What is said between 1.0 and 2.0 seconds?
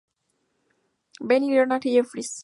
Ben y Leonard